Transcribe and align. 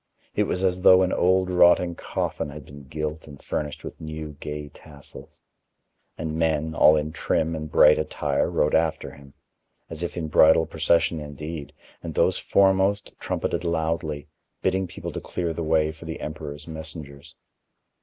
It 0.33 0.45
was 0.45 0.63
as 0.63 0.81
though 0.81 1.03
an 1.03 1.13
old, 1.13 1.51
rotting 1.51 1.93
coffin 1.93 2.49
had 2.49 2.65
been 2.65 2.85
gilt 2.85 3.27
and 3.27 3.39
furnished 3.39 3.83
with 3.83 4.01
new, 4.01 4.35
gay 4.39 4.69
tassels. 4.69 5.43
And 6.17 6.39
men, 6.39 6.73
all 6.73 6.95
in 6.97 7.11
trim 7.11 7.55
and 7.55 7.71
bright 7.71 7.99
attire, 7.99 8.49
rode 8.49 8.73
after 8.73 9.11
him, 9.11 9.35
as 9.91 10.01
if 10.01 10.17
in 10.17 10.27
bridal 10.27 10.65
procession 10.65 11.19
indeed, 11.19 11.71
and 12.01 12.15
those 12.15 12.39
foremost 12.39 13.13
trumpeted 13.19 13.63
loudly, 13.63 14.27
bidding 14.63 14.87
people 14.87 15.11
to 15.11 15.21
clear 15.21 15.53
the 15.53 15.61
way 15.61 15.91
for 15.91 16.05
the 16.05 16.19
emperor's 16.19 16.67
messengers. 16.67 17.35